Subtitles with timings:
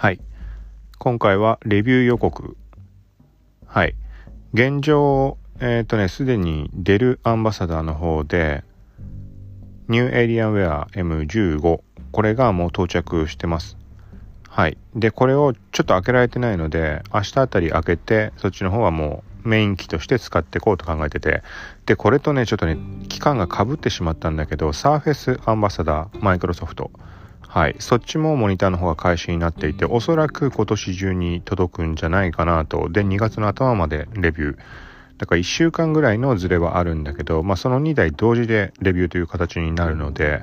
[0.00, 0.20] はい。
[1.00, 2.56] 今回はレビュー予告。
[3.66, 3.96] はい。
[4.54, 8.62] 現状、えっ、とね、すでにデルアンバサダーの方で、
[9.88, 11.80] ニューエリアウェア M15、
[12.12, 13.76] これがもう到着してます。
[14.48, 14.78] はい。
[14.94, 21.42] で、これをちょっと開けられてないので、明日あたり開けて、そっちの方はもうメイン機として使っていこうと考えてて、
[21.86, 22.78] で、これとね、ちょっとね、
[23.08, 26.92] 期間が被ってしまったんだけど、サーフェスアンバサダー、マイクロソフト。
[27.48, 27.76] はい。
[27.78, 32.90] そっちもモニターの方が開始になっていて、おそらく今年中に届くんじゃないかなと。
[32.90, 34.58] で、2月の頭までレビュー。
[35.16, 40.42] だから1週間ぐらいのズレはあるんだけど、まあその2台同時でレビューという形になるので、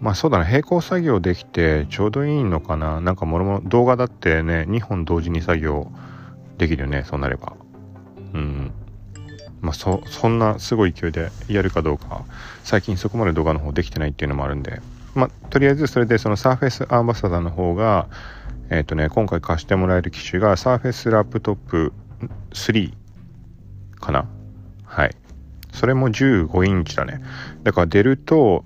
[0.00, 3.00] まあそうだな、並行作業できてちょうどいいのかな。
[3.00, 5.92] なんかもろもろ動画だってね、2本同時に作業
[6.58, 7.52] できるよね、そうなれば。
[8.34, 8.72] うん。
[9.60, 12.24] まあそ、そんなすごい勢いでやるかどうか、
[12.64, 14.82] 最近そこまで動画の方できてないっていうのもあるんで、
[15.14, 18.08] まあとりあえずそれでそのサーフェスアンバサダーの方が、
[18.70, 21.92] えっ、とね、今回貸してもらえる機種がサーフェスラップトップ
[22.52, 22.92] 3
[24.00, 24.26] かな
[24.84, 25.16] はい。
[25.72, 27.20] それも15インチだね。
[27.62, 28.64] だから出ると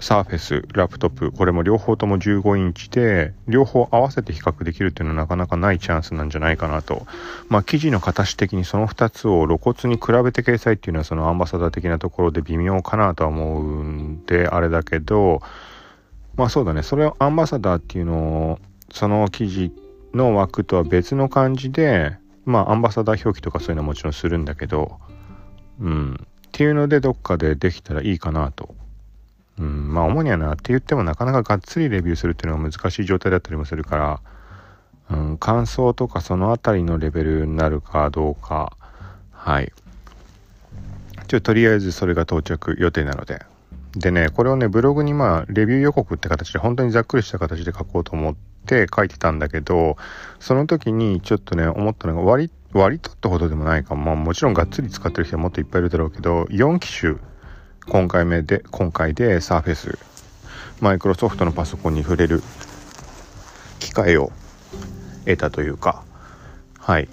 [0.00, 7.06] サーフェス、ラップトップ、これも両方とも15インチで、両方合わせて比較できるっていうのはなかなかないチャンスなんじゃないかなと。
[7.48, 15.42] まあ、記事の形的にその2つを露骨に比べて掲載っていうのはそのアンバサダー的なところで微妙かなとは思うんで、あれだけど、
[16.34, 18.14] まあそうだね、それをアンバサダーっていうの
[18.52, 18.58] を、
[18.92, 19.70] その記事
[20.14, 24.98] の枠とは別の感じで、まあアンバサダー表記とかそういうのはもちろんするんだけど、
[25.78, 26.14] うん。
[26.14, 28.74] っていうのでどっかでできたらいいかなと。
[29.60, 34.20] うん、まあ主にはなって言ってもなかなかがっつりレビューするっていうのが難しい状態だったりもするから、
[35.10, 38.76] うん、感想とかそのあたりのレベルになるかどうか、
[39.32, 39.72] はい。
[41.28, 43.42] ちょとりあえずそれが到着予定なので。
[43.92, 48.34] でね、これをね、ブログにまあ、レビュー予告って形で本当にざっくりした形で書こうと思っ
[48.66, 49.96] て書いてたんだけど、
[50.38, 54.04] その時にちょっとね、思ったのが割、割とってほどでもないかも。
[54.04, 57.16] まあもちろんがっつり使ってる人はもっといっぱいいるだろうけど、4機種、
[57.88, 59.98] 今回目で、今回でサーフェス、
[60.80, 62.42] マイクロソフトのパソコンに触れる
[63.78, 64.30] 機会を
[65.24, 66.04] 得たというか、
[66.78, 67.08] はい。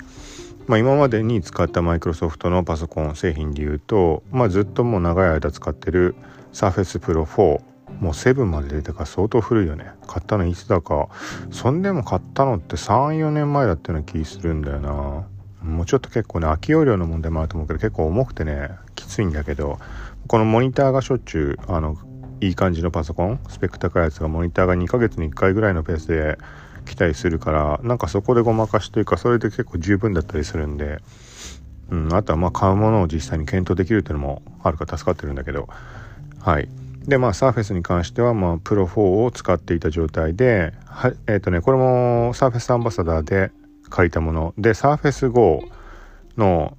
[0.67, 6.15] まあ今までに使ったマイクロソフトのパソコン製品で言うと、まあずっともう長い間使ってる
[6.51, 7.61] サーフェスプロ4、も
[8.01, 9.89] う7まで出てから相当古いよね。
[10.05, 11.07] 買ったのいつだか。
[11.49, 15.27] そんでも買ったのって3、4年前だったような気するんだよな。
[15.63, 19.79] もうちょっと結構ね、空き容量の問題もあると思うけど、結構重くてね、きついんだけど、
[20.27, 21.95] このモニターがしょっちゅう、あの、
[22.41, 26.37] いい感じのパソコン、スペック高いやつがモニターが2ヶ月に1回ぐらいのペースで
[26.85, 30.99] 来たりするから、なんかそこでごまかしというか、それで結構十分だったりするんで、
[31.89, 35.69] うん、あとはまあ買うものを実際に検討できるっていうのもあるか助かってるんだけど、
[36.41, 36.69] はい。
[37.07, 43.51] で、まあ、サーフェスに関しては、まあ、プロ4を使っていた状態で、はえっ、ー、とね、これもサーフェスアンバサダーで
[43.89, 44.53] 借りたもの。
[44.57, 45.63] で、サーフェス GO
[46.35, 46.77] の、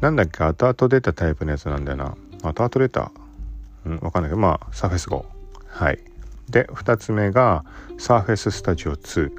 [0.00, 2.16] なんだっけ、後々出たタイプのやつなんだよな。
[2.42, 3.12] 後々出た
[3.84, 5.24] うん、わかんないけど、まあ、サーフェス GO。
[5.66, 5.98] はい。
[6.48, 7.64] で、二つ目が、
[7.98, 9.32] サーフェススタジオ2。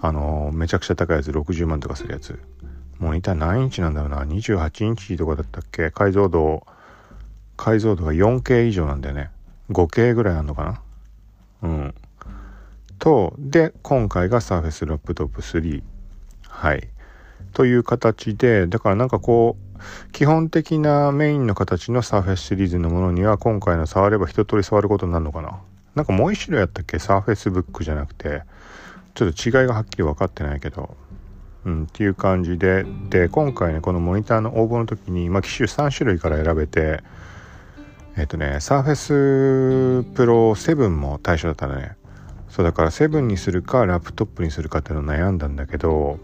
[0.00, 2.38] あのー、めちゃくちゃ高いやつ、60万とかするやつ。
[2.98, 4.24] モニター何インチなんだろうな。
[4.24, 5.90] 28インチとかだったっけ？
[5.90, 6.66] 解像度、
[7.56, 9.30] 解像度が 4K 以上なんだよね。
[9.70, 10.64] 5K ぐらいあるのか
[11.62, 11.68] な？
[11.68, 11.94] うん。
[12.98, 15.82] と、で、今回が Surface ラップトップ3。
[16.48, 16.88] はい。
[17.52, 19.67] という形で、だからなんかこう、
[20.12, 25.60] 基本的なメインの形の Surface シリーズのものには、今回の触れば一通り触ることになるのかな
[25.94, 28.42] なんかもう一種類やったっけ ?Surface Book じゃなくて、
[29.14, 30.96] ちょっと違いがはっきり分かってないけど、
[31.64, 37.02] うん、っていう感じで、で、今回ね、このモニターの応募の時に、まあ、機種3種類から選べて、
[38.16, 41.96] えっ、とね、サーフェスプロ7も対象だったのね。
[42.48, 46.18] そうだから7にするかラップトップにするかっていうのを悩んだんだけど、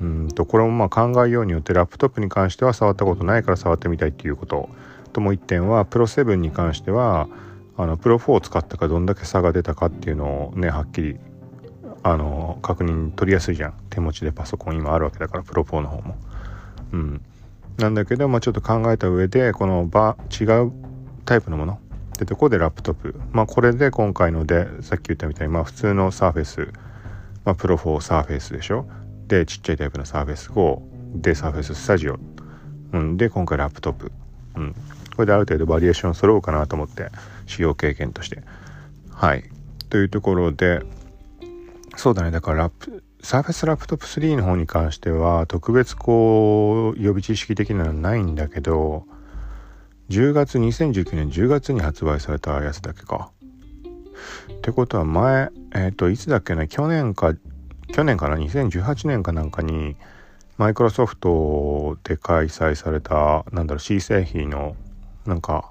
[0.00, 4.68] うんと、これもまあ考えようによってラップトップに関しては触ったことないから触ってみたいっていうこと
[5.12, 7.28] ともう一点はプロ7に関しては
[7.78, 11.16] あのプロ4を使ったかどんだけ差が出たかっていうのをねはっきり
[12.02, 13.74] あの確認取りやすいじゃん。
[13.90, 16.16] 手持ちでパソコン今あるわけだからプロ4の方も。
[16.92, 17.20] うん。
[17.78, 20.72] なんだけどまあちょっと考えた上でこの場違う
[21.24, 21.80] タイプのもの。
[22.14, 23.18] ってとこでラップトップ。
[23.32, 26.72] まあこれで今回のでさっき言ったみたいにまあ普通のサーフェス。
[27.44, 28.86] まあプロ4サーフェスでしょ。
[29.26, 32.18] でちっちゃいタイプのサーフェス5でサーフェススタジオ、
[32.92, 34.12] うん、で今回ラップトップ、
[34.56, 34.74] うん、
[35.16, 37.10] これである程度バリエーション揃うかなと思って
[37.46, 38.42] 使用経験として。
[39.10, 39.44] はい。
[39.88, 40.82] というところで
[41.96, 42.30] そうだね。
[42.30, 49.06] だからラップサーフェスラップトップ3の方に関しては特別こう予備知識的なのはないんだけど
[50.10, 53.30] 10月2019年10月に発売されたやつだけか。
[54.52, 57.34] ってことは前、えっ、ー、と、いつだっけな、去年か、
[57.92, 59.96] 去年かな、2018年かなんかに、
[60.58, 64.76] マイクロソフトで開催された、なんだろう、C 製品の、
[65.26, 65.70] なんか、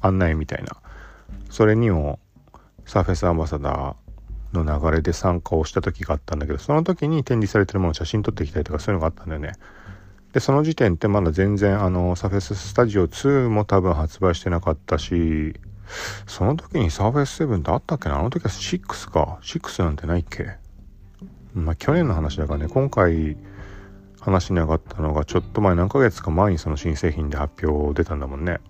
[0.00, 0.76] 案内みたいな。
[1.50, 2.18] それにも、
[2.86, 9.52] サーフェスアンバサダーの流れで参加をした時があったんだけど、その時に展示されてるものを写真撮ってきたりとかそういうのがあったんだよね。
[10.32, 15.54] で、その時点ってまだ全然、あの、サーフェススタジオ2も多分発売してなかったし、
[16.26, 18.18] その時にサーフェス7ってあったっけな？
[18.20, 19.38] あの時は6か。
[19.42, 20.56] 6なんてないっけ？
[21.54, 23.36] まあ去年の話だからね、今回
[24.20, 28.60] 話に上がったのがちょっと前何ヶ月か前にその新製品で発表出たんだもんね。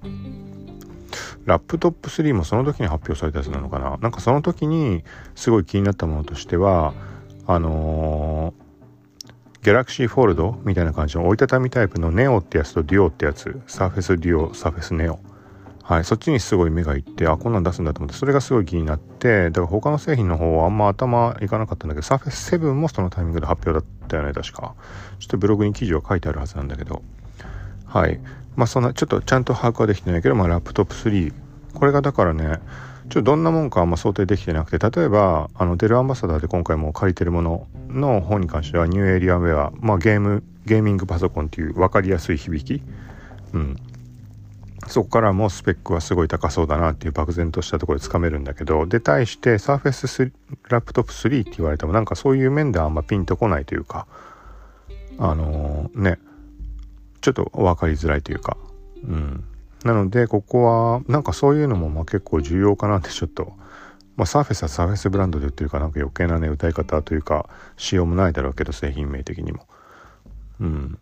[1.45, 5.03] ラップトップ3もその時に発表されたやつなのかななんかその時に
[5.35, 6.95] すごい気になったものとしては、
[7.47, 15.19] あのー、ギャラクシーフォールドみたいな感じの折りたたみタイプのネオってやつとデュオってやつ、サーフェスデュオ、サーフェスネオ。
[15.91, 24.77] はい、そっちにすごい目がいって、あ、こんなん出すんだと思って、それがすごい気になって、だから他の製品の方はあんま頭いかなかったんだけど、サーフェス7もそのタイミングで発表だったよね、確か。
[25.19, 27.03] ちょっとブログに記事は書いてあるはずなんだけど。
[27.87, 28.21] はい。
[28.55, 31.35] まあそんな、ちょっとちゃんと把握はできてないけど、まあラップトップ3。
[31.75, 32.61] これがだからね、
[33.09, 42.81] ちょっとどんなもんかあんま想定できてなくて、例えば、あの、デルアンバサダーで今回も借りてるものの方に関しては、ニューエリアウェア、まあゲーム、ゲーミングパソコンっていう分かりやすい響き。
[43.55, 43.77] うん。
[44.87, 50.33] そこからもスペックはすごい高そうだなっていう漠然としたところでつかめるんだけど、で、対して Surface
[50.69, 54.07] ラップトップ3って言われてもなんかそういう面ではあんまピンとこないというか、
[55.19, 56.19] あのー、ね、
[57.21, 58.57] ちょっと分かりづらいというか、
[59.05, 59.45] うん。
[59.85, 63.53] なので、ここは、なんかそういうのもまあ結構重要かなってちょっと、
[64.17, 69.67] まあサーフェスはサーフェスブランドで売ってるからなんか余計なね、歌い方というか、仕様もないだろうけど、製品名的にも。
[70.61, 70.99] うん。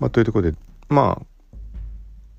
[0.00, 0.56] まあというところで、
[0.88, 1.26] まあ、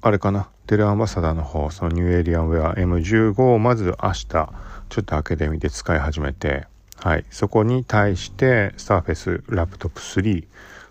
[0.07, 4.49] あれかな、デルアンバサダーの方、そのニューエリアンウェア M15 をまず明日、ちょっ
[4.89, 6.65] と開けてみて使い始めて、
[6.95, 7.25] はい。
[7.29, 10.47] そこに対して、サーフェスラップトップ3、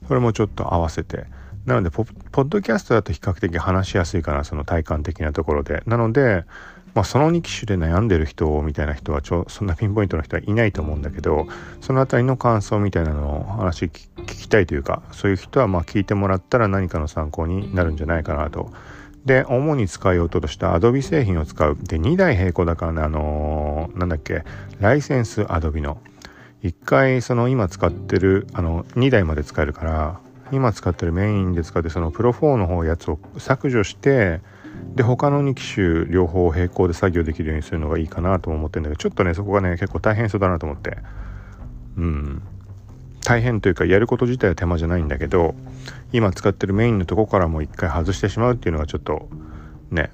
[0.06, 1.24] これもちょっと合わせて、
[1.64, 5.82] なのでポ、ポッドキャストだと比較的話しやすいかな、その体感的なところで。
[5.86, 6.44] なので、
[6.94, 11.46] まあ、その2機種で悩んでる人みたいな人はちょ、そんなピンポイントの人はいないと思うんだけど、
[11.80, 13.90] そのあたりの感想みたいなのを話聞
[14.26, 18.72] きたいというか、そういう人はま聞いてもらったら何かの参考になるんじゃないかなと
[19.26, 21.76] で、主に使いようとした Adobe 製品を使う。
[21.82, 24.44] で、2台並行だからね、あのー、なんだっけ、
[24.78, 25.98] ライセンス Adobe の。
[26.62, 30.20] 1回、その今使ってる、あの、2台まで使えるから、
[30.52, 34.40] 今使ってるメインで使ってそのプロ4の方やつを削除して、
[34.94, 40.98] で、他の2機種両方並行で作業できるようにするのがいいかなと思ってるんだけど、ちょっとね、そこがね、結構大変そうだなと思って。
[41.96, 42.42] うん。
[43.26, 45.56] 大変というかやること自体は手間じゃないんだけど
[46.12, 49.28] 今使ってるメインのとこからも一回外してしまうっていうのがちょっと
[49.90, 50.12] ね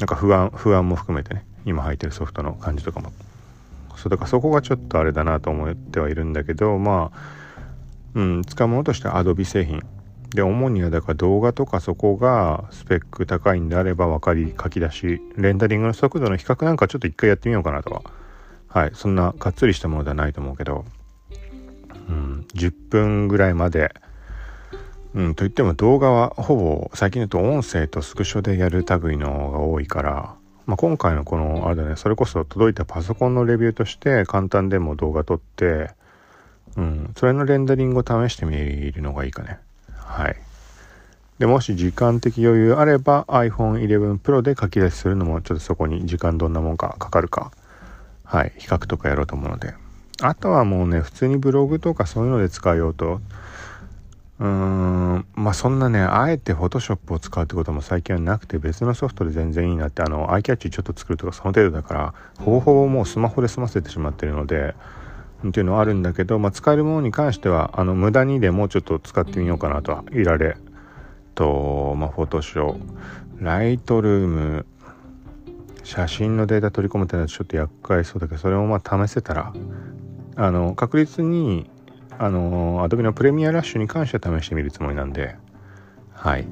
[0.00, 3.12] なんか不安不安も含めてね今入ってるソフトの感じとかも。
[3.94, 7.18] そうだからそこがちょっとあれだなと思ってはいるんだけどまあ
[8.14, 9.80] うん使うものとしては Adobe 製品。
[10.30, 18.02] で主にはだから動画とかそこがスペック高いんであれば分かり書き出しレンダリングの速度の比較なんかちょっと一回やってみようかなとは。
[18.66, 20.84] はいそんながっつりしたものではないと思うけど、
[22.54, 23.94] 10分ぐらいまで、
[25.14, 30.34] うん、といっても動画はほぼ最近だと音声とスクショでやる類のが多いから、
[30.66, 35.90] まあ、今回のこのあれだねそれこそ届いたパソコンのレビューとして簡単でも動画撮って、
[36.76, 39.58] うん、それのレンダリングを試してみるのがいいかね。
[39.96, 40.36] はい。
[41.40, 47.50] でもし時間的余裕あれば iPhone 11 Pro で書き出しするのもちょっとそこに時間どんなもんかかかるか。
[48.24, 48.52] はい。
[48.58, 49.74] 比較とかやろうと思うので。
[50.22, 53.20] あとはもうね、普通にブログとかそういうので使うようと、
[54.38, 64.74] うーん、まあそんなね、あえてフォトショップを使うってことも最近はなくて別のソフトで全然いいなって、あの、アイキャッチちょっと作るとかその程度だから、ほぼほぼもうスマホで済ませてしまってるので、
[65.46, 70.56] っていうのはあるんだけど、まあ使えるものに関しては、あの、無駄にでもうちょっと使ってみようかなとは、いられ
[71.34, 74.66] と、まあフォトショー、ライトルーム、
[75.82, 79.52] 写真のデータ取り込むってのはちょっと厄介そうだけど、それをまあ試せたら
[80.42, 81.68] あの確実に
[82.18, 85.36] あの Adobe のプレミアラッシュに関しては試してみるつもりなんで
[86.14, 86.46] はい。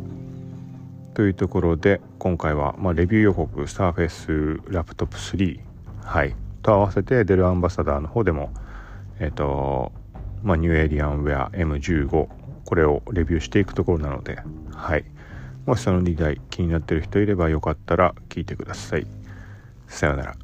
[1.14, 5.60] というところで今回は、まあ、レビュー予告 Surface ラップトップ3
[6.04, 6.36] はい。
[6.62, 8.50] と合わせてデルアンバサダーの方でも
[9.20, 9.90] えっ、と
[10.42, 12.28] まあ、ニューエリアンウェア M15
[12.66, 14.38] これをレビューしていくところなので
[14.74, 15.06] はい。
[15.64, 19.06] もしその2台気になってる人いればよかったら聞いてください。
[19.86, 20.36] さようなら。